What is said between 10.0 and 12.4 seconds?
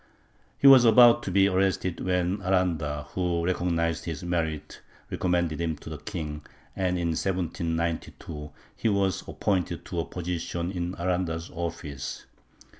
position in Aranda's office.